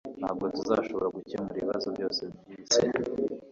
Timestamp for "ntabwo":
0.19-0.45